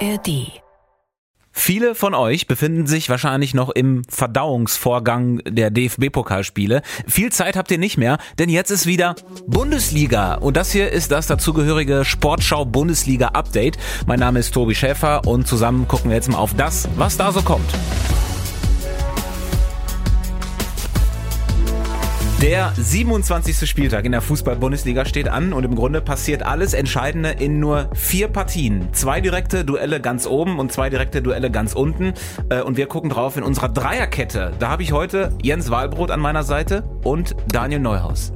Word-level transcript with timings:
ARD. 0.00 0.60
Viele 1.52 1.94
von 1.94 2.14
euch 2.14 2.46
befinden 2.46 2.86
sich 2.86 3.08
wahrscheinlich 3.08 3.54
noch 3.54 3.70
im 3.70 4.02
Verdauungsvorgang 4.08 5.40
der 5.48 5.70
DFB-Pokalspiele. 5.70 6.82
Viel 7.06 7.32
Zeit 7.32 7.56
habt 7.56 7.70
ihr 7.70 7.78
nicht 7.78 7.96
mehr, 7.96 8.18
denn 8.38 8.50
jetzt 8.50 8.70
ist 8.70 8.84
wieder 8.84 9.16
Bundesliga. 9.46 10.34
Und 10.34 10.58
das 10.58 10.70
hier 10.70 10.92
ist 10.92 11.12
das 11.12 11.28
dazugehörige 11.28 12.04
Sportschau 12.04 12.66
Bundesliga 12.66 13.28
Update. 13.28 13.78
Mein 14.06 14.20
Name 14.20 14.40
ist 14.40 14.52
Tobi 14.52 14.74
Schäfer 14.74 15.26
und 15.26 15.46
zusammen 15.46 15.88
gucken 15.88 16.10
wir 16.10 16.16
jetzt 16.16 16.28
mal 16.28 16.38
auf 16.38 16.52
das, 16.54 16.88
was 16.96 17.16
da 17.16 17.32
so 17.32 17.40
kommt. 17.40 17.70
Der 22.42 22.70
27. 22.76 23.66
Spieltag 23.66 24.04
in 24.04 24.12
der 24.12 24.20
Fußball-Bundesliga 24.20 25.06
steht 25.06 25.26
an 25.26 25.54
und 25.54 25.64
im 25.64 25.74
Grunde 25.74 26.02
passiert 26.02 26.42
alles 26.42 26.74
Entscheidende 26.74 27.30
in 27.30 27.60
nur 27.60 27.88
vier 27.94 28.28
Partien. 28.28 28.88
Zwei 28.92 29.22
direkte 29.22 29.64
Duelle 29.64 30.02
ganz 30.02 30.26
oben 30.26 30.58
und 30.58 30.70
zwei 30.70 30.90
direkte 30.90 31.22
Duelle 31.22 31.50
ganz 31.50 31.72
unten. 31.72 32.12
Äh, 32.50 32.60
und 32.60 32.76
wir 32.76 32.88
gucken 32.88 33.08
drauf 33.08 33.38
in 33.38 33.42
unserer 33.42 33.70
Dreierkette. 33.70 34.52
Da 34.58 34.68
habe 34.68 34.82
ich 34.82 34.92
heute 34.92 35.32
Jens 35.42 35.70
Wahlbrot 35.70 36.10
an 36.10 36.20
meiner 36.20 36.42
Seite 36.42 36.82
und 37.04 37.34
Daniel 37.48 37.80
Neuhaus. 37.80 38.35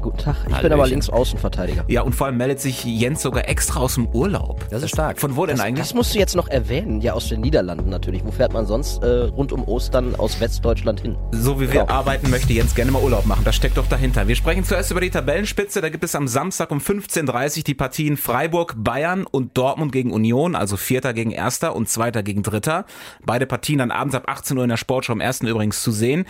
Guten 0.00 0.18
Tag. 0.18 0.36
Ich 0.36 0.44
Hallöchen. 0.46 0.62
bin 0.62 0.72
aber 0.72 0.86
links 0.86 1.10
Außenverteidiger. 1.10 1.84
Ja, 1.88 2.02
und 2.02 2.14
vor 2.14 2.26
allem 2.26 2.36
meldet 2.36 2.60
sich 2.60 2.84
Jens 2.84 3.22
sogar 3.22 3.48
extra 3.48 3.80
aus 3.80 3.94
dem 3.94 4.06
Urlaub. 4.08 4.66
Das 4.70 4.82
ist 4.82 4.90
stark. 4.90 5.18
Von 5.18 5.36
wo 5.36 5.46
denn 5.46 5.56
das, 5.56 5.64
eigentlich? 5.64 5.86
Das 5.86 5.94
musst 5.94 6.14
du 6.14 6.18
jetzt 6.18 6.36
noch 6.36 6.48
erwähnen. 6.48 7.00
Ja, 7.00 7.14
aus 7.14 7.28
den 7.28 7.40
Niederlanden 7.40 7.90
natürlich. 7.90 8.24
Wo 8.24 8.30
fährt 8.30 8.52
man 8.52 8.66
sonst 8.66 9.02
äh, 9.02 9.24
rund 9.24 9.52
um 9.52 9.64
Ostern 9.66 10.14
aus 10.14 10.40
Westdeutschland 10.40 11.00
hin? 11.00 11.16
So 11.32 11.60
wie 11.60 11.66
genau. 11.66 11.86
wir 11.86 11.90
arbeiten, 11.90 12.30
möchte 12.30 12.52
Jens 12.52 12.74
gerne 12.74 12.90
mal 12.90 13.02
Urlaub 13.02 13.26
machen. 13.26 13.42
Das 13.44 13.56
steckt 13.56 13.76
doch 13.76 13.86
dahinter. 13.86 14.28
Wir 14.28 14.36
sprechen 14.36 14.64
zuerst 14.64 14.90
über 14.90 15.00
die 15.00 15.10
Tabellenspitze. 15.10 15.80
Da 15.80 15.88
gibt 15.88 16.04
es 16.04 16.14
am 16.14 16.28
Samstag 16.28 16.70
um 16.70 16.78
15.30 16.78 17.58
Uhr 17.58 17.64
die 17.64 17.74
Partien 17.74 18.16
Freiburg, 18.16 18.74
Bayern 18.76 19.26
und 19.26 19.56
Dortmund 19.58 19.92
gegen 19.92 20.12
Union. 20.12 20.54
Also 20.54 20.76
Vierter 20.76 21.12
gegen 21.12 21.30
Erster 21.30 21.74
und 21.74 21.88
Zweiter 21.88 22.22
gegen 22.22 22.42
Dritter. 22.42 22.84
Beide 23.24 23.46
Partien 23.46 23.78
dann 23.78 23.90
abends 23.90 24.14
ab 24.14 24.24
18 24.26 24.56
Uhr 24.56 24.64
in 24.64 24.70
der 24.70 24.76
Sportschau 24.76 25.12
am 25.12 25.20
ersten 25.20 25.46
übrigens 25.46 25.82
zu 25.82 25.90
sehen. 25.90 26.24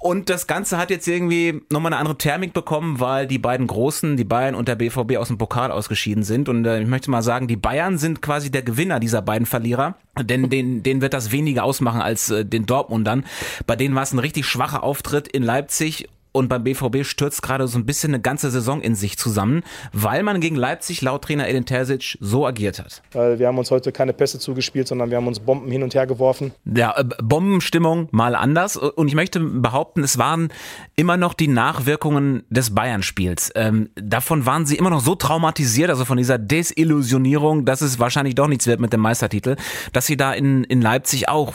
Und 0.00 0.30
das 0.30 0.46
Ganze 0.46 0.78
hat 0.78 0.90
jetzt 0.90 1.08
irgendwie 1.08 1.60
nochmal 1.70 1.92
eine 1.92 2.00
andere 2.00 2.16
Thermik 2.16 2.52
bekommen, 2.52 3.00
weil 3.00 3.26
die 3.26 3.38
beiden 3.38 3.66
Großen, 3.66 4.16
die 4.16 4.24
Bayern 4.24 4.54
und 4.54 4.68
der 4.68 4.76
BVB 4.76 5.16
aus 5.16 5.26
dem 5.26 5.38
Pokal 5.38 5.72
ausgeschieden 5.72 6.22
sind. 6.22 6.48
Und 6.48 6.64
äh, 6.66 6.80
ich 6.80 6.86
möchte 6.86 7.10
mal 7.10 7.22
sagen, 7.22 7.48
die 7.48 7.56
Bayern 7.56 7.98
sind 7.98 8.22
quasi 8.22 8.50
der 8.50 8.62
Gewinner 8.62 9.00
dieser 9.00 9.22
beiden 9.22 9.46
Verlierer. 9.46 9.96
Denn 10.20 10.50
den, 10.50 10.84
denen 10.84 11.00
wird 11.00 11.14
das 11.14 11.32
weniger 11.32 11.64
ausmachen 11.64 12.00
als 12.00 12.30
äh, 12.30 12.44
den 12.44 12.64
Dortmundern. 12.64 13.24
Bei 13.66 13.74
denen 13.74 13.96
war 13.96 14.04
es 14.04 14.12
ein 14.12 14.20
richtig 14.20 14.46
schwacher 14.46 14.84
Auftritt 14.84 15.26
in 15.26 15.42
Leipzig 15.42 16.08
und 16.38 16.48
beim 16.48 16.62
BVB 16.62 17.04
stürzt 17.04 17.42
gerade 17.42 17.66
so 17.66 17.78
ein 17.78 17.84
bisschen 17.84 18.14
eine 18.14 18.22
ganze 18.22 18.50
Saison 18.50 18.80
in 18.80 18.94
sich 18.94 19.18
zusammen, 19.18 19.62
weil 19.92 20.22
man 20.22 20.40
gegen 20.40 20.54
Leipzig 20.56 21.02
laut 21.02 21.22
Trainer 21.24 21.48
Edin 21.48 21.66
Terzic 21.66 22.16
so 22.20 22.46
agiert 22.46 22.78
hat. 22.78 23.02
Weil 23.12 23.38
wir 23.40 23.48
haben 23.48 23.58
uns 23.58 23.70
heute 23.70 23.90
keine 23.90 24.12
Pässe 24.12 24.38
zugespielt, 24.38 24.86
sondern 24.86 25.10
wir 25.10 25.16
haben 25.16 25.26
uns 25.26 25.40
Bomben 25.40 25.70
hin 25.70 25.82
und 25.82 25.94
her 25.94 26.06
geworfen. 26.06 26.52
Ja, 26.64 26.96
äh, 26.96 27.04
Bombenstimmung 27.22 28.08
mal 28.12 28.36
anders. 28.36 28.76
Und 28.76 29.08
ich 29.08 29.14
möchte 29.14 29.40
behaupten, 29.40 30.04
es 30.04 30.16
waren 30.16 30.48
immer 30.94 31.16
noch 31.16 31.34
die 31.34 31.48
Nachwirkungen 31.48 32.44
des 32.50 32.74
Bayern-Spiels. 32.74 33.50
Ähm, 33.56 33.90
davon 33.96 34.46
waren 34.46 34.64
sie 34.64 34.76
immer 34.76 34.90
noch 34.90 35.00
so 35.00 35.16
traumatisiert, 35.16 35.90
also 35.90 36.04
von 36.04 36.18
dieser 36.18 36.38
Desillusionierung, 36.38 37.64
dass 37.64 37.80
es 37.80 37.98
wahrscheinlich 37.98 38.36
doch 38.36 38.46
nichts 38.46 38.68
wird 38.68 38.80
mit 38.80 38.92
dem 38.92 39.00
Meistertitel, 39.00 39.56
dass 39.92 40.06
sie 40.06 40.16
da 40.16 40.32
in, 40.32 40.62
in 40.64 40.80
Leipzig 40.80 41.28
auch 41.28 41.54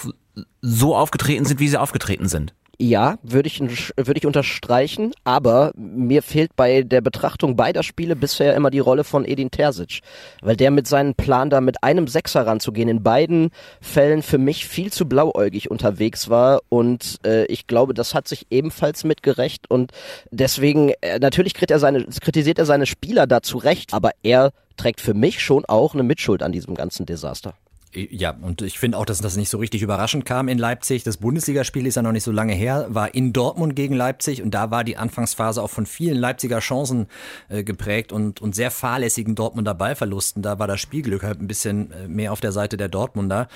so 0.62 0.96
aufgetreten 0.96 1.46
sind, 1.46 1.60
wie 1.60 1.68
sie 1.68 1.78
aufgetreten 1.80 2.28
sind. 2.28 2.54
Ja, 2.80 3.18
würde 3.22 3.48
ich, 3.48 3.60
würde 3.60 4.18
ich 4.18 4.26
unterstreichen, 4.26 5.14
aber 5.24 5.72
mir 5.76 6.24
fehlt 6.24 6.56
bei 6.56 6.82
der 6.82 7.02
Betrachtung 7.02 7.56
beider 7.56 7.84
Spiele 7.84 8.16
bisher 8.16 8.56
immer 8.56 8.72
die 8.72 8.80
Rolle 8.80 9.04
von 9.04 9.26
Edin 9.26 9.52
Terzic, 9.52 10.02
weil 10.42 10.56
der 10.56 10.72
mit 10.72 10.88
seinem 10.88 11.14
Plan 11.14 11.52
da 11.52 11.62
mit 11.62 11.84
einem 11.84 12.08
Sechser 12.08 12.48
ranzugehen 12.48 12.90
in 12.90 13.04
beiden 13.04 13.52
Fällen 13.80 14.24
für 14.24 14.40
mich 14.40 14.66
viel 14.68 14.92
zu 14.92 15.08
blauäugig 15.08 15.70
unterwegs 15.70 16.30
war 16.30 16.62
und 16.70 17.20
äh, 17.26 17.46
ich 17.46 17.68
glaube, 17.68 17.94
das 17.94 18.16
hat 18.16 18.28
sich 18.28 18.48
ebenfalls 18.50 19.04
mitgerecht 19.04 19.70
und 19.70 19.92
deswegen, 20.32 20.94
äh, 21.02 21.20
natürlich 21.20 21.54
kritisiert 21.54 21.72
er, 21.72 21.80
seine, 21.80 22.06
kritisiert 22.06 22.58
er 22.58 22.66
seine 22.66 22.88
Spieler 22.88 23.28
da 23.28 23.44
zu 23.44 23.60
Recht, 23.60 23.94
aber 23.94 24.12
er 24.24 24.52
trägt 24.78 25.00
für 25.00 25.14
mich 25.14 25.42
schon 25.42 25.64
auch 25.66 25.94
eine 25.94 26.04
Mitschuld 26.04 26.42
an 26.42 26.52
diesem 26.52 26.74
ganzen 26.74 27.06
Desaster. 27.06 27.54
Ja, 27.96 28.36
und 28.42 28.64
ich 28.64 28.80
finde 28.80 28.98
auch, 28.98 29.06
dass 29.06 29.22
das 29.22 29.38
nicht 29.38 29.50
so 29.50 29.60
richtig 29.60 29.84
überraschend 29.84 30.26
kam 30.26 30.48
in 30.48 30.58
Leipzig. 30.58 31.04
Das 31.04 31.18
Bundesligaspiel 31.18 31.86
ist 31.86 31.96
ja 31.96 32.02
noch 32.02 32.12
nicht 32.12 32.24
so 32.24 32.32
lange 32.32 32.54
her, 32.54 32.88
war 32.90 33.14
in 33.14 33.34
Dortmund 33.34 33.76
gegen 33.76 33.94
Leipzig 33.94 34.42
und 34.42 34.52
da 34.52 34.72
war 34.72 34.84
die 34.84 34.98
Anfangsphase 34.98 35.62
auch 35.62 35.70
von 35.70 35.86
vielen 35.86 36.18
Leipziger 36.18 36.60
Chancen 36.60 37.08
äh, 37.50 37.64
geprägt 37.64 38.12
und, 38.12 38.42
und 38.42 38.56
sehr 38.56 38.72
fahrlässigen 38.72 39.36
Dortmunder 39.36 39.76
Ballverlusten. 39.76 40.42
Da 40.42 40.58
war 40.58 40.68
das 40.68 40.82
Spielglück 40.82 41.22
halt 41.22 41.40
ein 41.40 41.48
bisschen 41.48 41.92
äh, 41.92 42.08
mehr 42.08 42.34
auf 42.34 42.40
der 42.40 42.52
Seite 42.52 42.78
der 42.78 42.90
Dortmunder. 42.90 43.48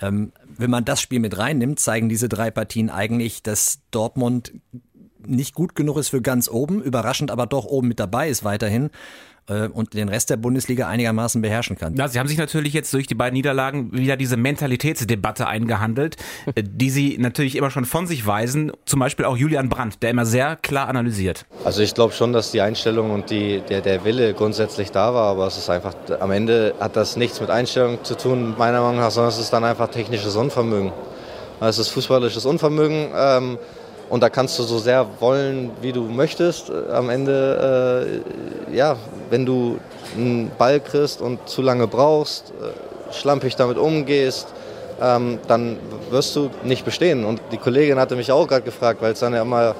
Ähm, 0.00 0.32
wenn 0.46 0.70
man 0.70 0.84
das 0.84 1.00
Spiel 1.00 1.20
mit 1.20 1.38
reinnimmt, 1.38 1.80
zeigen 1.80 2.10
diese 2.10 2.28
drei 2.28 2.50
Partien 2.50 2.90
eigentlich, 2.90 3.42
dass 3.42 3.80
Dortmund 3.90 4.52
nicht 5.24 5.54
gut 5.54 5.74
genug 5.74 5.96
ist 5.96 6.10
für 6.10 6.20
ganz 6.20 6.48
oben, 6.48 6.82
überraschend 6.82 7.30
aber 7.30 7.46
doch 7.46 7.64
oben 7.64 7.88
mit 7.88 7.98
dabei 7.98 8.28
ist 8.28 8.44
weiterhin 8.44 8.90
äh, 9.48 9.68
und 9.68 9.94
den 9.94 10.08
Rest 10.08 10.30
der 10.30 10.36
Bundesliga 10.36 10.88
einigermaßen 10.88 11.42
beherrschen 11.42 11.76
kann. 11.76 11.94
Ja, 11.96 12.08
sie 12.08 12.18
haben 12.18 12.28
sich 12.28 12.38
natürlich 12.38 12.72
jetzt 12.72 12.92
durch 12.92 13.06
die 13.06 13.14
beiden 13.14 13.34
Niederlagen 13.34 13.92
wieder 13.92 14.16
diese 14.16 14.36
Mentalitätsdebatte 14.36 15.46
eingehandelt, 15.46 16.16
äh, 16.54 16.62
die 16.64 16.90
sie 16.90 17.16
natürlich 17.18 17.56
immer 17.56 17.70
schon 17.70 17.84
von 17.84 18.06
sich 18.06 18.26
weisen. 18.26 18.72
Zum 18.84 19.00
Beispiel 19.00 19.24
auch 19.24 19.36
Julian 19.36 19.68
Brandt, 19.68 20.02
der 20.02 20.10
immer 20.10 20.26
sehr 20.26 20.56
klar 20.56 20.88
analysiert. 20.88 21.46
Also 21.64 21.82
ich 21.82 21.94
glaube 21.94 22.12
schon, 22.12 22.32
dass 22.32 22.50
die 22.50 22.60
Einstellung 22.60 23.10
und 23.10 23.30
die, 23.30 23.62
der, 23.68 23.80
der 23.80 24.04
Wille 24.04 24.34
grundsätzlich 24.34 24.90
da 24.90 25.14
war, 25.14 25.30
aber 25.30 25.46
es 25.46 25.56
ist 25.56 25.70
einfach, 25.70 25.94
am 26.20 26.30
Ende 26.30 26.74
hat 26.80 26.96
das 26.96 27.16
nichts 27.16 27.40
mit 27.40 27.50
Einstellung 27.50 28.02
zu 28.04 28.16
tun, 28.16 28.54
meiner 28.56 28.80
Meinung 28.80 29.00
nach, 29.00 29.10
sondern 29.10 29.32
es 29.32 29.38
ist 29.38 29.52
dann 29.52 29.64
einfach 29.64 29.88
technisches 29.88 30.36
Unvermögen. 30.36 30.92
Es 31.60 31.78
ist 31.78 31.88
fußballisches 31.88 32.44
Unvermögen. 32.44 33.08
Ähm, 33.16 33.58
und 34.08 34.22
da 34.22 34.28
kannst 34.30 34.58
du 34.58 34.62
so 34.62 34.78
sehr 34.78 35.06
wollen, 35.20 35.70
wie 35.80 35.92
du 35.92 36.02
möchtest. 36.02 36.70
Am 36.70 37.10
Ende, 37.10 38.22
äh, 38.70 38.76
ja, 38.76 38.96
wenn 39.30 39.44
du 39.44 39.78
einen 40.16 40.50
Ball 40.56 40.80
kriegst 40.80 41.20
und 41.20 41.48
zu 41.48 41.62
lange 41.62 41.86
brauchst, 41.86 42.50
äh, 42.50 43.12
schlampig 43.12 43.56
damit 43.56 43.78
umgehst, 43.78 44.48
ähm, 45.00 45.38
dann 45.48 45.78
wirst 46.10 46.36
du 46.36 46.50
nicht 46.64 46.84
bestehen. 46.84 47.24
Und 47.24 47.40
die 47.52 47.58
Kollegin 47.58 47.98
hatte 47.98 48.16
mich 48.16 48.30
auch 48.30 48.46
gerade 48.46 48.62
gefragt, 48.62 49.02
weil 49.02 49.12
es 49.12 49.20
dann 49.20 49.34
ja 49.34 49.42
immer 49.42 49.74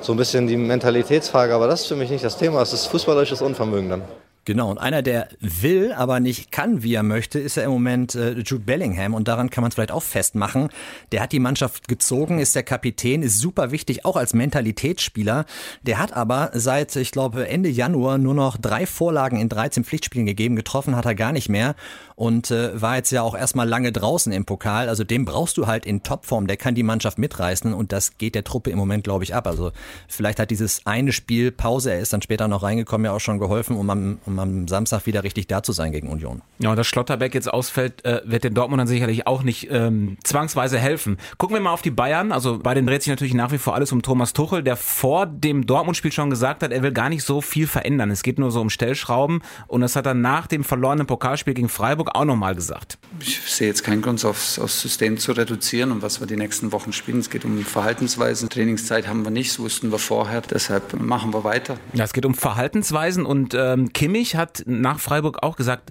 so 0.00 0.12
ein 0.12 0.16
bisschen 0.16 0.46
die 0.46 0.56
Mentalitätsfrage, 0.56 1.54
aber 1.54 1.66
das 1.66 1.82
ist 1.82 1.86
für 1.86 1.96
mich 1.96 2.10
nicht 2.10 2.24
das 2.24 2.36
Thema, 2.36 2.60
es 2.62 2.72
ist 2.72 2.86
fußballerisches 2.86 3.40
Unvermögen 3.40 3.88
dann. 3.88 4.02
Genau, 4.44 4.72
und 4.72 4.78
einer, 4.78 5.02
der 5.02 5.28
will, 5.38 5.92
aber 5.92 6.18
nicht 6.18 6.50
kann, 6.50 6.82
wie 6.82 6.94
er 6.94 7.04
möchte, 7.04 7.38
ist 7.38 7.56
ja 7.56 7.62
im 7.62 7.70
Moment 7.70 8.16
äh, 8.16 8.32
Jude 8.40 8.64
Bellingham 8.64 9.14
und 9.14 9.28
daran 9.28 9.50
kann 9.50 9.62
man 9.62 9.68
es 9.68 9.76
vielleicht 9.76 9.92
auch 9.92 10.02
festmachen. 10.02 10.68
Der 11.12 11.22
hat 11.22 11.30
die 11.30 11.38
Mannschaft 11.38 11.86
gezogen, 11.86 12.40
ist 12.40 12.56
der 12.56 12.64
Kapitän, 12.64 13.22
ist 13.22 13.38
super 13.38 13.70
wichtig, 13.70 14.04
auch 14.04 14.16
als 14.16 14.34
Mentalitätsspieler. 14.34 15.44
Der 15.82 15.98
hat 16.00 16.12
aber 16.12 16.50
seit, 16.54 16.96
ich 16.96 17.12
glaube, 17.12 17.46
Ende 17.46 17.68
Januar 17.68 18.18
nur 18.18 18.34
noch 18.34 18.56
drei 18.56 18.84
Vorlagen 18.84 19.38
in 19.38 19.48
13 19.48 19.84
Pflichtspielen 19.84 20.26
gegeben, 20.26 20.56
getroffen 20.56 20.96
hat 20.96 21.04
er 21.04 21.14
gar 21.14 21.30
nicht 21.30 21.48
mehr 21.48 21.76
und 22.22 22.50
äh, 22.50 22.80
war 22.80 22.96
jetzt 22.96 23.10
ja 23.10 23.22
auch 23.22 23.34
erstmal 23.34 23.68
lange 23.68 23.90
draußen 23.90 24.32
im 24.32 24.44
Pokal. 24.44 24.88
Also 24.88 25.04
den 25.04 25.24
brauchst 25.24 25.56
du 25.56 25.66
halt 25.66 25.86
in 25.86 26.02
Topform, 26.02 26.46
der 26.46 26.56
kann 26.56 26.74
die 26.74 26.82
Mannschaft 26.82 27.18
mitreißen 27.18 27.72
und 27.72 27.92
das 27.92 28.18
geht 28.18 28.34
der 28.34 28.44
Truppe 28.44 28.70
im 28.70 28.78
Moment, 28.78 29.04
glaube 29.04 29.24
ich, 29.24 29.34
ab. 29.34 29.46
Also 29.46 29.72
vielleicht 30.08 30.38
hat 30.38 30.50
dieses 30.50 30.86
eine 30.86 31.12
Spiel 31.12 31.50
Pause, 31.50 31.92
er 31.92 32.00
ist 32.00 32.12
dann 32.12 32.22
später 32.22 32.48
noch 32.48 32.62
reingekommen, 32.62 33.06
ja 33.06 33.12
auch 33.12 33.20
schon 33.20 33.38
geholfen, 33.38 33.76
um 33.76 33.90
am, 33.90 34.18
um 34.24 34.31
am 34.38 34.68
Samstag 34.68 35.06
wieder 35.06 35.24
richtig 35.24 35.46
da 35.46 35.62
zu 35.62 35.72
sein 35.72 35.92
gegen 35.92 36.08
Union. 36.08 36.42
Ja, 36.58 36.70
und 36.70 36.76
dass 36.76 36.86
Schlotterbeck 36.86 37.34
jetzt 37.34 37.52
ausfällt, 37.52 38.04
äh, 38.04 38.20
wird 38.24 38.44
den 38.44 38.54
Dortmundern 38.54 38.86
sicherlich 38.86 39.26
auch 39.26 39.42
nicht 39.42 39.68
ähm, 39.70 40.16
zwangsweise 40.24 40.78
helfen. 40.78 41.16
Gucken 41.38 41.56
wir 41.56 41.60
mal 41.60 41.72
auf 41.72 41.82
die 41.82 41.90
Bayern. 41.90 42.32
Also 42.32 42.58
bei 42.58 42.74
denen 42.74 42.86
dreht 42.86 43.02
sich 43.02 43.10
natürlich 43.10 43.34
nach 43.34 43.52
wie 43.52 43.58
vor 43.58 43.74
alles 43.74 43.92
um 43.92 44.02
Thomas 44.02 44.32
Tuchel, 44.32 44.62
der 44.62 44.76
vor 44.76 45.26
dem 45.26 45.66
Dortmund-Spiel 45.66 46.12
schon 46.12 46.30
gesagt 46.30 46.62
hat, 46.62 46.72
er 46.72 46.82
will 46.82 46.92
gar 46.92 47.08
nicht 47.08 47.24
so 47.24 47.40
viel 47.40 47.66
verändern. 47.66 48.10
Es 48.10 48.22
geht 48.22 48.38
nur 48.38 48.50
so 48.50 48.60
um 48.60 48.70
Stellschrauben 48.70 49.42
und 49.66 49.80
das 49.80 49.96
hat 49.96 50.06
er 50.06 50.14
nach 50.14 50.46
dem 50.46 50.64
verlorenen 50.64 51.06
Pokalspiel 51.06 51.54
gegen 51.54 51.68
Freiburg 51.68 52.14
auch 52.14 52.24
nochmal 52.24 52.54
gesagt. 52.54 52.98
Ich 53.20 53.40
sehe 53.40 53.68
jetzt 53.68 53.82
keinen 53.84 54.02
Grund, 54.02 54.24
aufs, 54.24 54.58
aufs 54.58 54.80
System 54.80 55.18
zu 55.18 55.32
reduzieren 55.32 55.92
und 55.92 56.02
was 56.02 56.20
wir 56.20 56.26
die 56.26 56.36
nächsten 56.36 56.72
Wochen 56.72 56.92
spielen. 56.92 57.18
Es 57.18 57.30
geht 57.30 57.44
um 57.44 57.58
Verhaltensweisen. 57.64 58.48
Trainingszeit 58.48 59.08
haben 59.08 59.24
wir 59.24 59.30
nicht, 59.30 59.52
so 59.52 59.62
wussten 59.62 59.90
wir 59.90 59.98
vorher. 59.98 60.40
Deshalb 60.42 61.00
machen 61.00 61.32
wir 61.32 61.44
weiter. 61.44 61.78
Ja, 61.92 62.04
es 62.04 62.12
geht 62.12 62.26
um 62.26 62.34
Verhaltensweisen 62.34 63.24
und 63.24 63.54
ähm, 63.54 63.92
Kimmich 63.92 64.21
hat 64.24 64.62
nach 64.66 65.00
Freiburg 65.00 65.42
auch 65.42 65.56
gesagt, 65.56 65.90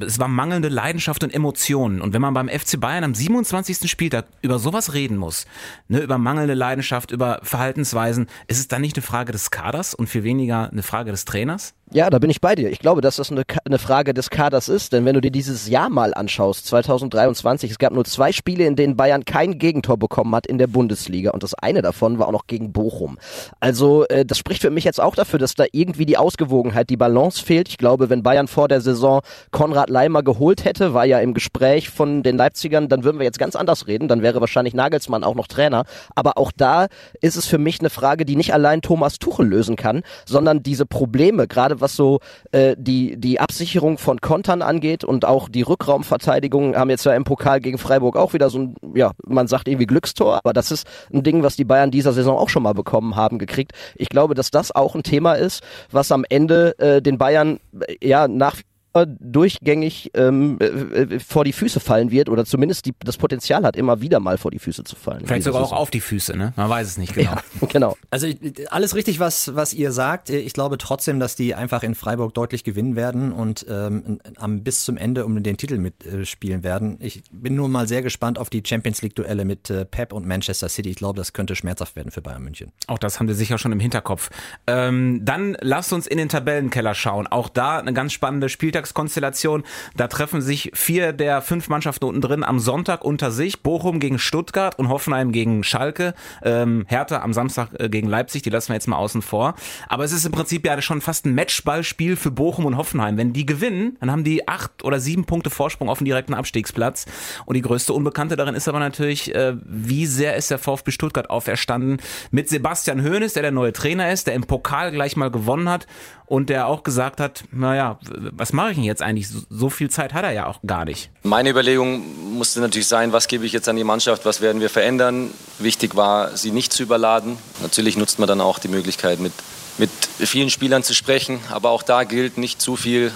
es 0.00 0.18
war 0.18 0.28
mangelnde 0.28 0.68
Leidenschaft 0.68 1.22
und 1.22 1.34
Emotionen. 1.34 2.00
Und 2.00 2.14
wenn 2.14 2.22
man 2.22 2.34
beim 2.34 2.48
FC 2.48 2.80
Bayern 2.80 3.04
am 3.04 3.14
27. 3.14 3.90
Spieltag 3.90 4.26
über 4.40 4.58
sowas 4.58 4.94
reden 4.94 5.16
muss, 5.16 5.46
ne, 5.88 6.00
über 6.00 6.18
mangelnde 6.18 6.54
Leidenschaft, 6.54 7.10
über 7.10 7.40
Verhaltensweisen, 7.42 8.26
ist 8.46 8.58
es 8.58 8.68
dann 8.68 8.80
nicht 8.80 8.96
eine 8.96 9.02
Frage 9.02 9.32
des 9.32 9.50
Kaders 9.50 9.94
und 9.94 10.08
viel 10.08 10.24
weniger 10.24 10.70
eine 10.70 10.82
Frage 10.82 11.10
des 11.10 11.24
Trainers? 11.24 11.74
Ja, 11.94 12.08
da 12.08 12.18
bin 12.18 12.30
ich 12.30 12.40
bei 12.40 12.54
dir. 12.54 12.70
Ich 12.70 12.78
glaube, 12.78 13.02
dass 13.02 13.16
das 13.16 13.30
eine, 13.30 13.42
eine 13.66 13.78
Frage 13.78 14.14
des 14.14 14.30
Kaders 14.30 14.70
ist, 14.70 14.94
denn 14.94 15.04
wenn 15.04 15.12
du 15.12 15.20
dir 15.20 15.30
dieses 15.30 15.68
Jahr 15.68 15.90
mal 15.90 16.14
anschaust, 16.14 16.64
2023, 16.68 17.70
es 17.70 17.78
gab 17.78 17.92
nur 17.92 18.06
zwei 18.06 18.32
Spiele, 18.32 18.64
in 18.64 18.76
denen 18.76 18.96
Bayern 18.96 19.26
kein 19.26 19.58
Gegentor 19.58 19.98
bekommen 19.98 20.34
hat 20.34 20.46
in 20.46 20.56
der 20.56 20.68
Bundesliga 20.68 21.32
und 21.32 21.42
das 21.42 21.52
eine 21.52 21.82
davon 21.82 22.18
war 22.18 22.28
auch 22.28 22.32
noch 22.32 22.46
gegen 22.46 22.72
Bochum. 22.72 23.18
Also 23.60 24.06
äh, 24.08 24.24
das 24.24 24.38
spricht 24.38 24.62
für 24.62 24.70
mich 24.70 24.84
jetzt 24.84 25.02
auch 25.02 25.14
dafür, 25.14 25.38
dass 25.38 25.54
da 25.54 25.66
irgendwie 25.70 26.06
die 26.06 26.16
Ausgewogenheit, 26.16 26.88
die 26.88 26.96
Balance 26.96 27.44
fehlt. 27.44 27.68
Ich 27.68 27.76
glaube, 27.76 28.08
wenn 28.08 28.22
Bayern 28.22 28.48
vor 28.48 28.68
der 28.68 28.80
Saison 28.80 29.20
Konrad 29.50 29.90
Leimer 29.90 30.22
geholt 30.22 30.64
hätte, 30.64 30.94
war 30.94 31.04
ja 31.04 31.18
im 31.18 31.34
Gespräch 31.34 31.90
von 31.90 32.22
den 32.22 32.38
Leipzigern, 32.38 32.88
dann 32.88 33.04
würden 33.04 33.18
wir 33.18 33.26
jetzt 33.26 33.38
ganz 33.38 33.54
anders 33.54 33.86
reden, 33.86 34.08
dann 34.08 34.22
wäre 34.22 34.40
wahrscheinlich 34.40 34.72
Nagelsmann 34.72 35.24
auch 35.24 35.34
noch 35.34 35.46
Trainer. 35.46 35.84
Aber 36.14 36.38
auch 36.38 36.52
da 36.56 36.86
ist 37.20 37.36
es 37.36 37.46
für 37.46 37.58
mich 37.58 37.80
eine 37.80 37.90
Frage, 37.90 38.24
die 38.24 38.36
nicht 38.36 38.54
allein 38.54 38.80
Thomas 38.80 39.18
Tuchel 39.18 39.46
lösen 39.46 39.76
kann, 39.76 40.00
sondern 40.24 40.62
diese 40.62 40.86
Probleme, 40.86 41.46
gerade 41.46 41.81
was 41.82 41.96
so 41.96 42.20
äh, 42.52 42.74
die, 42.78 43.16
die 43.18 43.40
Absicherung 43.40 43.98
von 43.98 44.20
Kontern 44.20 44.62
angeht 44.62 45.04
und 45.04 45.24
auch 45.24 45.48
die 45.48 45.62
Rückraumverteidigung 45.62 46.76
haben 46.76 46.90
jetzt 46.90 47.04
ja 47.04 47.14
im 47.14 47.24
Pokal 47.24 47.60
gegen 47.60 47.78
Freiburg 47.78 48.16
auch 48.16 48.32
wieder 48.32 48.48
so 48.48 48.58
ein, 48.58 48.74
ja, 48.94 49.12
man 49.26 49.48
sagt 49.48 49.68
irgendwie 49.68 49.86
Glückstor, 49.86 50.36
aber 50.36 50.52
das 50.52 50.70
ist 50.70 50.86
ein 51.12 51.22
Ding, 51.22 51.42
was 51.42 51.56
die 51.56 51.64
Bayern 51.64 51.90
dieser 51.90 52.12
Saison 52.12 52.38
auch 52.38 52.48
schon 52.48 52.62
mal 52.62 52.74
bekommen 52.74 53.16
haben, 53.16 53.38
gekriegt. 53.38 53.72
Ich 53.96 54.08
glaube, 54.08 54.34
dass 54.34 54.50
das 54.50 54.72
auch 54.72 54.94
ein 54.94 55.02
Thema 55.02 55.34
ist, 55.34 55.62
was 55.90 56.12
am 56.12 56.24
Ende 56.28 56.78
äh, 56.78 57.02
den 57.02 57.18
Bayern 57.18 57.60
äh, 57.86 57.96
ja 58.00 58.28
nach 58.28 58.56
durchgängig 58.92 60.10
ähm, 60.14 60.58
äh, 60.60 60.66
äh, 60.66 61.18
vor 61.20 61.44
die 61.44 61.52
Füße 61.52 61.80
fallen 61.80 62.10
wird 62.10 62.28
oder 62.28 62.44
zumindest 62.44 62.84
die, 62.86 62.92
das 63.00 63.16
Potenzial 63.16 63.64
hat, 63.64 63.76
immer 63.76 64.00
wieder 64.02 64.20
mal 64.20 64.36
vor 64.36 64.50
die 64.50 64.58
Füße 64.58 64.84
zu 64.84 64.96
fallen. 64.96 65.26
Vielleicht 65.26 65.44
sogar 65.44 65.62
auch 65.62 65.72
auf 65.72 65.90
die 65.90 66.00
Füße, 66.00 66.36
ne? 66.36 66.52
Man 66.56 66.68
weiß 66.68 66.86
es 66.86 66.98
nicht 66.98 67.14
genau. 67.14 67.32
Ja, 67.32 67.66
genau. 67.68 67.96
Also 68.10 68.26
alles 68.68 68.94
richtig, 68.94 69.20
was, 69.20 69.54
was 69.54 69.72
ihr 69.72 69.90
sagt. 69.90 70.28
Ich 70.28 70.52
glaube 70.52 70.76
trotzdem, 70.76 71.18
dass 71.18 71.34
die 71.34 71.54
einfach 71.54 71.82
in 71.82 71.94
Freiburg 71.94 72.34
deutlich 72.34 72.62
gewinnen 72.62 72.94
werden 72.94 73.32
und 73.32 73.64
ähm, 73.70 74.20
am, 74.36 74.62
bis 74.62 74.84
zum 74.84 74.98
Ende 74.98 75.24
um 75.24 75.42
den 75.42 75.56
Titel 75.56 75.78
mitspielen 75.78 76.60
äh, 76.60 76.64
werden. 76.64 76.98
Ich 77.00 77.22
bin 77.32 77.54
nur 77.54 77.68
mal 77.68 77.88
sehr 77.88 78.02
gespannt 78.02 78.38
auf 78.38 78.50
die 78.50 78.62
Champions 78.66 79.00
League-Duelle 79.00 79.46
mit 79.46 79.70
äh, 79.70 79.86
Pep 79.86 80.12
und 80.12 80.26
Manchester 80.26 80.68
City. 80.68 80.90
Ich 80.90 80.96
glaube, 80.96 81.16
das 81.16 81.32
könnte 81.32 81.56
schmerzhaft 81.56 81.96
werden 81.96 82.10
für 82.10 82.20
Bayern 82.20 82.42
München. 82.42 82.72
Auch 82.86 82.98
das 82.98 83.18
haben 83.18 83.28
wir 83.28 83.34
sicher 83.34 83.56
schon 83.56 83.72
im 83.72 83.80
Hinterkopf. 83.80 84.28
Ähm, 84.66 85.24
dann 85.24 85.56
lasst 85.60 85.94
uns 85.94 86.06
in 86.06 86.18
den 86.18 86.28
Tabellenkeller 86.28 86.94
schauen. 86.94 87.26
Auch 87.26 87.48
da 87.48 87.78
eine 87.78 87.94
ganz 87.94 88.12
spannende 88.12 88.50
Spieltag 88.50 88.81
Spieltagskonstellation. 88.82 89.64
Da 89.96 90.08
treffen 90.08 90.40
sich 90.42 90.70
vier 90.74 91.12
der 91.12 91.42
fünf 91.42 91.68
Mannschaften 91.68 92.04
unten 92.04 92.20
drin 92.20 92.44
am 92.44 92.58
Sonntag 92.58 93.04
unter 93.04 93.30
sich. 93.30 93.62
Bochum 93.62 94.00
gegen 94.00 94.18
Stuttgart 94.18 94.78
und 94.78 94.88
Hoffenheim 94.88 95.32
gegen 95.32 95.64
Schalke. 95.64 96.14
Ähm, 96.42 96.84
Hertha 96.88 97.22
am 97.22 97.32
Samstag 97.32 97.68
äh, 97.78 97.88
gegen 97.88 98.08
Leipzig, 98.08 98.42
die 98.42 98.50
lassen 98.50 98.68
wir 98.68 98.74
jetzt 98.74 98.88
mal 98.88 98.96
außen 98.96 99.22
vor. 99.22 99.54
Aber 99.88 100.04
es 100.04 100.12
ist 100.12 100.24
im 100.24 100.32
Prinzip 100.32 100.66
ja 100.66 100.80
schon 100.82 101.00
fast 101.00 101.26
ein 101.26 101.34
Matchballspiel 101.34 102.16
für 102.16 102.30
Bochum 102.30 102.66
und 102.66 102.76
Hoffenheim. 102.76 103.16
Wenn 103.16 103.32
die 103.32 103.46
gewinnen, 103.46 103.96
dann 104.00 104.10
haben 104.10 104.24
die 104.24 104.48
acht 104.48 104.84
oder 104.84 105.00
sieben 105.00 105.24
Punkte 105.24 105.50
Vorsprung 105.50 105.88
auf 105.88 105.98
den 105.98 106.06
direkten 106.06 106.34
Abstiegsplatz. 106.34 107.06
Und 107.46 107.54
die 107.54 107.62
größte 107.62 107.92
Unbekannte 107.92 108.36
darin 108.36 108.54
ist 108.54 108.68
aber 108.68 108.80
natürlich, 108.80 109.34
äh, 109.34 109.54
wie 109.64 110.06
sehr 110.06 110.36
ist 110.36 110.50
der 110.50 110.58
VfB 110.58 110.90
Stuttgart 110.90 111.30
auferstanden 111.30 111.98
mit 112.30 112.48
Sebastian 112.48 113.02
Hoeneß, 113.04 113.34
der 113.34 113.42
der 113.42 113.52
neue 113.52 113.72
Trainer 113.72 114.10
ist, 114.10 114.26
der 114.26 114.34
im 114.34 114.42
Pokal 114.42 114.90
gleich 114.90 115.16
mal 115.16 115.30
gewonnen 115.30 115.68
hat 115.68 115.86
und 116.32 116.48
der 116.48 116.66
auch 116.66 116.82
gesagt 116.82 117.20
hat, 117.20 117.44
naja, 117.52 117.98
was 118.32 118.54
mache 118.54 118.71
ich 118.71 118.71
denn 118.76 118.84
jetzt 118.84 119.02
eigentlich? 119.02 119.28
So 119.48 119.70
viel 119.70 119.90
Zeit 119.90 120.14
hat 120.14 120.24
er 120.24 120.32
ja 120.32 120.46
auch 120.46 120.60
gar 120.66 120.84
nicht. 120.84 121.10
Meine 121.22 121.50
Überlegung 121.50 122.36
musste 122.36 122.60
natürlich 122.60 122.88
sein, 122.88 123.12
was 123.12 123.28
gebe 123.28 123.46
ich 123.46 123.52
jetzt 123.52 123.68
an 123.68 123.76
die 123.76 123.84
Mannschaft, 123.84 124.24
was 124.24 124.40
werden 124.40 124.60
wir 124.60 124.70
verändern. 124.70 125.30
Wichtig 125.58 125.96
war, 125.96 126.36
sie 126.36 126.50
nicht 126.50 126.72
zu 126.72 126.82
überladen. 126.82 127.38
Natürlich 127.62 127.96
nutzt 127.96 128.18
man 128.18 128.28
dann 128.28 128.40
auch 128.40 128.58
die 128.58 128.68
Möglichkeit, 128.68 129.20
mit, 129.20 129.32
mit 129.78 129.90
vielen 130.18 130.50
Spielern 130.50 130.82
zu 130.82 130.94
sprechen, 130.94 131.40
aber 131.50 131.70
auch 131.70 131.82
da 131.82 132.04
gilt, 132.04 132.38
nicht 132.38 132.60
zu 132.60 132.76
viel 132.76 133.12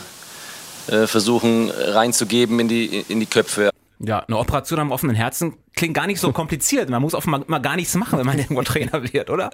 äh, 0.88 1.06
versuchen 1.06 1.70
reinzugeben 1.70 2.60
in 2.60 2.68
die, 2.68 3.04
in 3.08 3.20
die 3.20 3.26
Köpfe. 3.26 3.70
Ja, 3.98 4.20
eine 4.20 4.38
Operation 4.38 4.78
am 4.78 4.92
offenen 4.92 5.16
Herzen 5.16 5.54
klingt 5.76 5.94
gar 5.94 6.06
nicht 6.06 6.20
so 6.20 6.32
kompliziert. 6.32 6.88
Man 6.88 7.02
muss 7.02 7.14
offenbar 7.14 7.44
mal 7.46 7.58
gar 7.58 7.76
nichts 7.76 7.94
machen, 7.94 8.18
wenn 8.18 8.26
man 8.26 8.38
irgendwo 8.38 8.62
Trainer 8.62 9.12
wird, 9.12 9.30
oder? 9.30 9.50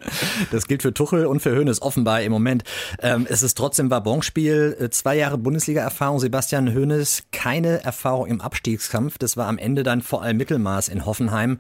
Das 0.51 0.67
gilt 0.67 0.83
für 0.83 0.95
Tuchel 0.95 1.27
und 1.27 1.41
für 1.41 1.51
Hönes 1.51 1.83
offenbar 1.83 2.23
im 2.23 2.31
Moment. 2.31 2.63
Ähm, 3.01 3.27
es 3.29 3.43
ist 3.43 3.55
trotzdem 3.59 3.91
Wabonspiel. 3.91 4.77
Äh, 4.79 4.91
zwei 4.91 5.17
Jahre 5.17 5.37
Bundesliga-Erfahrung. 5.37 6.21
Sebastian 6.21 6.73
Hönes 6.73 7.25
keine 7.33 7.83
Erfahrung 7.83 8.27
im 8.27 8.41
Abstiegskampf. 8.41 9.19
Das 9.19 9.37
war 9.37 9.49
am 9.49 9.59
Ende 9.59 9.83
dann 9.83 10.01
vor 10.01 10.23
allem 10.23 10.37
Mittelmaß 10.37 10.89
in 10.89 11.05
Hoffenheim. 11.05 11.59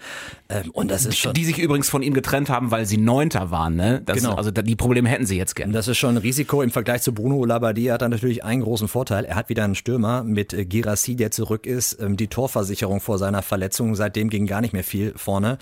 Ähm, 0.48 0.70
und 0.70 0.90
das 0.90 1.06
ist 1.06 1.18
schon. 1.18 1.34
Die 1.34 1.44
sich 1.44 1.58
übrigens 1.58 1.90
von 1.90 2.02
ihm 2.02 2.14
getrennt 2.14 2.48
haben, 2.48 2.70
weil 2.70 2.86
sie 2.86 2.98
Neunter 2.98 3.50
waren, 3.50 3.74
ne? 3.74 4.00
Das, 4.04 4.18
genau. 4.18 4.36
Also 4.36 4.52
die 4.52 4.76
Probleme 4.76 5.08
hätten 5.08 5.26
sie 5.26 5.36
jetzt 5.36 5.56
gerne. 5.56 5.72
Das 5.72 5.88
ist 5.88 5.98
schon 5.98 6.14
ein 6.14 6.18
Risiko 6.18 6.62
im 6.62 6.70
Vergleich 6.70 7.02
zu 7.02 7.12
Bruno 7.12 7.44
Labbadia 7.44 7.94
hat 7.94 8.02
er 8.02 8.08
natürlich 8.08 8.44
einen 8.44 8.62
großen 8.62 8.86
Vorteil. 8.86 9.24
Er 9.24 9.34
hat 9.34 9.48
wieder 9.48 9.64
einen 9.64 9.74
Stürmer 9.74 10.22
mit 10.22 10.52
äh, 10.52 10.64
Girassi, 10.64 11.16
der 11.16 11.32
zurück 11.32 11.66
ist. 11.66 12.00
Ähm, 12.00 12.16
die 12.16 12.28
Torversicherung 12.28 13.00
vor 13.00 13.18
seiner 13.18 13.42
Verletzung. 13.42 13.96
Seitdem 13.96 14.30
ging 14.30 14.46
gar 14.52 14.60
nicht 14.60 14.74
mehr 14.74 14.84
viel 14.84 15.14
vorne. 15.16 15.56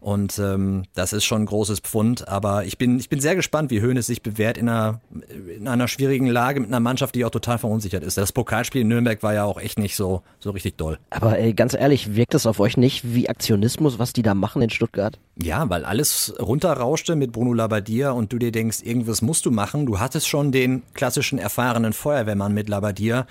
Und 0.00 0.36
ähm, 0.40 0.82
das 0.94 1.12
ist 1.12 1.22
schon 1.22 1.42
ein 1.42 1.46
großes 1.46 1.78
Pfund. 1.78 2.26
Aber 2.26 2.64
ich 2.64 2.76
bin, 2.76 2.98
ich 2.98 3.08
bin 3.08 3.20
sehr 3.20 3.36
gespannt, 3.36 3.70
wie 3.70 3.80
Höhnes 3.80 4.08
sich 4.08 4.20
bewährt 4.20 4.58
in 4.58 4.68
einer, 4.68 5.00
in 5.56 5.68
einer 5.68 5.86
schwierigen 5.86 6.26
Lage 6.26 6.58
mit 6.58 6.70
einer 6.70 6.80
Mannschaft, 6.80 7.14
die 7.14 7.24
auch 7.24 7.30
total 7.30 7.58
verunsichert 7.58 8.02
ist. 8.02 8.18
Das 8.18 8.32
Pokalspiel 8.32 8.80
in 8.80 8.88
Nürnberg 8.88 9.22
war 9.22 9.32
ja 9.32 9.44
auch 9.44 9.60
echt 9.60 9.78
nicht 9.78 9.94
so, 9.94 10.22
so 10.40 10.50
richtig 10.50 10.76
doll. 10.76 10.98
Aber 11.10 11.38
ey, 11.38 11.54
ganz 11.54 11.74
ehrlich, 11.74 12.16
wirkt 12.16 12.34
es 12.34 12.46
auf 12.46 12.58
euch 12.58 12.76
nicht 12.76 13.14
wie 13.14 13.28
Aktionismus, 13.28 14.00
was 14.00 14.12
die 14.12 14.22
da 14.22 14.34
machen 14.34 14.60
in 14.60 14.70
Stuttgart? 14.70 15.20
Ja, 15.40 15.70
weil 15.70 15.84
alles 15.84 16.34
runterrauschte 16.40 17.14
mit 17.14 17.30
Bruno 17.30 17.52
Labbadia 17.52 18.10
und 18.10 18.32
du 18.32 18.38
dir 18.38 18.50
denkst, 18.50 18.78
irgendwas 18.82 19.22
musst 19.22 19.46
du 19.46 19.52
machen. 19.52 19.86
Du 19.86 20.00
hattest 20.00 20.26
schon 20.26 20.50
den 20.50 20.82
klassischen 20.94 21.38
erfahrenen 21.38 21.92
Feuerwehrmann 21.92 22.52
mit 22.52 22.68
Labbadia. 22.68 23.28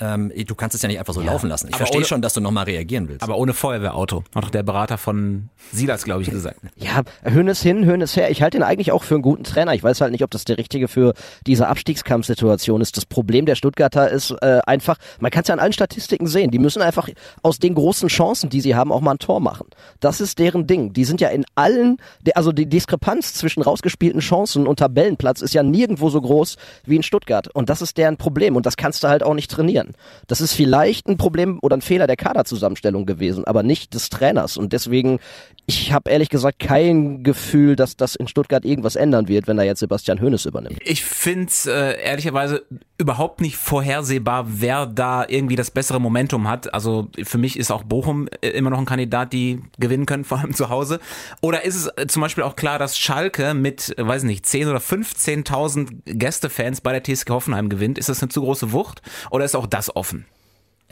Ähm, 0.00 0.32
du 0.46 0.54
kannst 0.54 0.74
es 0.74 0.82
ja 0.82 0.88
nicht 0.88 0.98
einfach 0.98 1.12
so 1.12 1.20
ja, 1.20 1.30
laufen 1.30 1.48
lassen. 1.48 1.68
Ich 1.68 1.76
verstehe 1.76 2.04
schon, 2.04 2.22
dass 2.22 2.34
du 2.34 2.40
nochmal 2.40 2.64
reagieren 2.64 3.08
willst. 3.08 3.22
Aber 3.22 3.36
ohne 3.36 3.52
Feuerwehrauto. 3.52 4.24
Hat 4.34 4.44
doch 4.44 4.50
der 4.50 4.62
Berater 4.62 4.98
von 4.98 5.50
Silas, 5.72 6.04
glaube 6.04 6.22
ich, 6.22 6.30
gesagt. 6.30 6.58
Ja, 6.76 7.02
Hönes 7.24 7.62
hin, 7.62 7.84
Hönes 7.84 8.16
her. 8.16 8.30
Ich 8.30 8.42
halte 8.42 8.56
ihn 8.56 8.62
eigentlich 8.62 8.92
auch 8.92 9.04
für 9.04 9.14
einen 9.14 9.22
guten 9.22 9.44
Trainer. 9.44 9.74
Ich 9.74 9.82
weiß 9.82 10.00
halt 10.00 10.12
nicht, 10.12 10.24
ob 10.24 10.30
das 10.30 10.44
der 10.44 10.58
richtige 10.58 10.88
für 10.88 11.12
diese 11.46 11.68
Abstiegskampfsituation 11.68 12.80
ist. 12.80 12.96
Das 12.96 13.04
Problem 13.04 13.46
der 13.46 13.54
Stuttgarter 13.54 14.10
ist 14.10 14.30
äh, 14.40 14.60
einfach, 14.66 14.96
man 15.20 15.30
kann 15.30 15.42
es 15.42 15.48
ja 15.48 15.54
an 15.54 15.60
allen 15.60 15.72
Statistiken 15.72 16.26
sehen. 16.26 16.50
Die 16.50 16.58
müssen 16.58 16.82
einfach 16.82 17.08
aus 17.42 17.58
den 17.58 17.74
großen 17.74 18.08
Chancen, 18.08 18.48
die 18.48 18.60
sie 18.60 18.74
haben, 18.74 18.92
auch 18.92 19.00
mal 19.00 19.12
ein 19.12 19.18
Tor 19.18 19.40
machen. 19.40 19.66
Das 20.00 20.20
ist 20.20 20.38
deren 20.38 20.66
Ding. 20.66 20.92
Die 20.92 21.04
sind 21.04 21.20
ja 21.20 21.28
in 21.28 21.44
allen, 21.54 21.98
also 22.34 22.52
die 22.52 22.66
Diskrepanz 22.66 23.34
zwischen 23.34 23.62
rausgespielten 23.62 24.20
Chancen 24.20 24.66
und 24.66 24.78
Tabellenplatz 24.78 25.42
ist 25.42 25.54
ja 25.54 25.62
nirgendwo 25.62 26.08
so 26.08 26.20
groß 26.20 26.56
wie 26.86 26.96
in 26.96 27.02
Stuttgart. 27.02 27.48
Und 27.48 27.68
das 27.68 27.82
ist 27.82 27.98
deren 27.98 28.16
Problem. 28.16 28.56
Und 28.56 28.66
das 28.66 28.76
kannst 28.76 29.04
du 29.04 29.08
halt 29.08 29.22
auch 29.22 29.34
nicht 29.34 29.50
trainieren. 29.50 29.89
Das 30.26 30.40
ist 30.40 30.52
vielleicht 30.52 31.06
ein 31.06 31.16
Problem 31.16 31.58
oder 31.62 31.76
ein 31.76 31.82
Fehler 31.82 32.06
der 32.06 32.16
Kaderzusammenstellung 32.16 33.06
gewesen, 33.06 33.44
aber 33.44 33.62
nicht 33.62 33.94
des 33.94 34.10
Trainers. 34.10 34.56
Und 34.56 34.72
deswegen, 34.72 35.18
ich 35.66 35.92
habe 35.92 36.10
ehrlich 36.10 36.28
gesagt 36.28 36.58
kein 36.58 37.22
Gefühl, 37.22 37.76
dass 37.76 37.96
das 37.96 38.14
in 38.14 38.28
Stuttgart 38.28 38.64
irgendwas 38.64 38.96
ändern 38.96 39.28
wird, 39.28 39.46
wenn 39.48 39.56
da 39.56 39.62
jetzt 39.62 39.80
Sebastian 39.80 40.20
Hoeneß 40.20 40.46
übernimmt. 40.46 40.78
Ich 40.84 41.04
finde 41.04 41.46
es 41.46 41.66
äh, 41.66 42.00
ehrlicherweise 42.02 42.64
überhaupt 42.98 43.40
nicht 43.40 43.56
vorhersehbar, 43.56 44.44
wer 44.46 44.84
da 44.86 45.24
irgendwie 45.26 45.56
das 45.56 45.70
bessere 45.70 46.00
Momentum 46.00 46.48
hat. 46.48 46.72
Also 46.74 47.08
für 47.22 47.38
mich 47.38 47.58
ist 47.58 47.70
auch 47.70 47.82
Bochum 47.82 48.28
äh, 48.42 48.50
immer 48.50 48.68
noch 48.70 48.78
ein 48.78 48.84
Kandidat, 48.84 49.32
die 49.32 49.62
gewinnen 49.78 50.06
können, 50.06 50.24
vor 50.30 50.38
allem 50.38 50.54
zu 50.54 50.68
Hause. 50.68 51.00
Oder 51.40 51.64
ist 51.64 51.76
es 51.76 51.86
äh, 51.96 52.06
zum 52.06 52.20
Beispiel 52.20 52.44
auch 52.44 52.56
klar, 52.56 52.78
dass 52.78 52.98
Schalke 52.98 53.54
mit, 53.54 53.96
äh, 53.98 54.06
weiß 54.06 54.24
nicht, 54.24 54.44
10 54.44 54.68
oder 54.68 54.78
15.000 54.78 56.02
Gästefans 56.04 56.82
bei 56.82 56.98
der 56.98 57.02
TSG 57.02 57.30
Hoffenheim 57.30 57.68
gewinnt? 57.68 57.98
Ist 57.98 58.08
das 58.08 58.22
eine 58.22 58.28
zu 58.28 58.42
große 58.42 58.72
Wucht? 58.72 59.00
Oder 59.30 59.44
ist 59.44 59.56
auch 59.56 59.66
das 59.70 59.94
offen? 59.94 60.26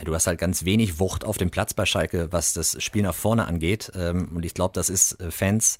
Du 0.03 0.15
hast 0.15 0.27
halt 0.27 0.39
ganz 0.39 0.63
wenig 0.63 0.99
Wucht 0.99 1.25
auf 1.25 1.37
dem 1.37 1.51
Platz 1.51 1.73
bei 1.73 1.85
Schalke, 1.85 2.31
was 2.31 2.53
das 2.53 2.81
Spiel 2.81 3.01
nach 3.03 3.15
vorne 3.15 3.47
angeht. 3.47 3.91
Ähm, 3.95 4.29
und 4.33 4.45
ich 4.45 4.53
glaube, 4.53 4.71
das 4.73 4.89
ist 4.89 5.17
Fans 5.29 5.77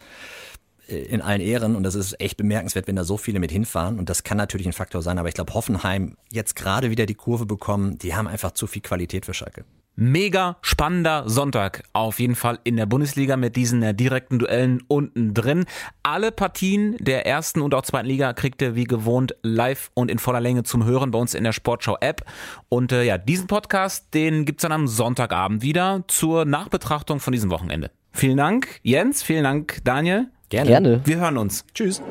in 0.90 1.22
allen 1.22 1.42
Ehren 1.42 1.76
und 1.76 1.84
das 1.84 1.96
ist 1.96 2.20
echt 2.20 2.38
bemerkenswert, 2.38 2.88
wenn 2.88 2.96
da 2.96 3.04
so 3.04 3.18
viele 3.18 3.40
mit 3.40 3.52
hinfahren 3.52 4.00
und 4.00 4.10
das 4.10 4.24
kann 4.24 4.38
natürlich 4.38 4.68
ein 4.68 4.74
Faktor 4.74 5.02
sein, 5.02 5.20
aber 5.20 5.30
ich 5.30 5.36
glaube 5.36 5.54
Hoffenheim 5.54 6.18
jetzt 6.32 6.56
gerade 6.56 6.90
wieder 6.90 7.06
die 7.06 7.16
Kurve 7.16 7.46
bekommen, 7.46 7.98
die 8.00 8.16
haben 8.16 8.28
einfach 8.28 8.52
zu 8.52 8.66
viel 8.66 8.82
Qualität 8.82 9.26
für 9.26 9.34
Schalke. 9.34 9.66
Mega 10.02 10.56
spannender 10.62 11.28
Sonntag 11.28 11.84
auf 11.92 12.22
jeden 12.22 12.36
Fall 12.36 12.58
in 12.64 12.78
der 12.78 12.86
Bundesliga 12.86 13.36
mit 13.36 13.58
diesen 13.58 13.84
äh, 13.84 13.94
direkten 13.94 14.40
Duellen 14.40 14.82
unten 14.88 15.34
drin. 15.34 15.66
Alle 16.04 16.32
Partien 16.32 16.96
der 17.02 17.26
ersten 17.28 17.60
und 17.60 17.74
auch 17.74 17.82
zweiten 17.82 18.08
Liga 18.08 18.32
kriegt 18.32 18.62
ihr 18.62 18.76
wie 18.76 18.86
gewohnt 18.86 19.36
live 19.44 19.92
und 19.96 20.10
in 20.10 20.18
voller 20.18 20.40
Länge 20.40 20.64
zum 20.64 20.86
Hören 20.86 21.12
bei 21.12 21.20
uns 21.20 21.34
in 21.34 21.44
der 21.44 21.52
Sportschau 21.52 21.98
App. 22.00 22.22
Und 22.70 22.94
äh, 22.94 23.04
ja, 23.04 23.18
diesen 23.18 23.48
Podcast, 23.48 24.14
den 24.14 24.46
gibt's 24.46 24.62
dann 24.62 24.72
am 24.72 24.88
Sonntagabend 24.88 25.64
wieder 25.64 26.06
zur 26.08 26.46
Nachbetrachtung 26.46 27.20
von 27.20 27.34
diesem 27.34 27.52
Wochenende. 27.52 27.92
Vielen 28.14 28.38
Dank, 28.38 28.80
Jens, 28.84 29.22
vielen 29.22 29.44
Dank, 29.44 29.80
Daniel. 29.84 30.28
Gerne. 30.48 30.70
Gerne. 30.70 31.02
Wir 31.04 31.18
hören 31.18 31.38
uns. 31.38 31.66
Tschüss. 31.74 32.02